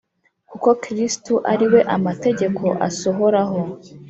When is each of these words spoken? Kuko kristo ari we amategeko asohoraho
Kuko 0.49 0.69
kristo 0.83 1.33
ari 1.51 1.65
we 1.73 1.79
amategeko 1.95 2.63
asohoraho 2.87 3.59